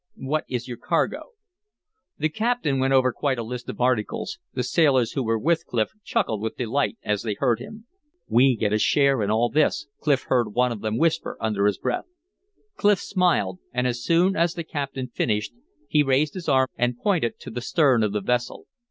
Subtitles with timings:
[0.17, 1.33] What is your cargo?"
[2.17, 5.91] The captain went over quite a list of articles; the sailors who were with Clif
[6.03, 7.85] chuckled with delight as they heard him.
[8.27, 11.77] "We get a share in all this," Clif heard one of them whisper under his
[11.77, 12.05] breath.
[12.77, 15.53] Clif smiled; and as soon as the captain finished
[15.87, 18.65] he raised his arm and pointed to the stern of the vessel.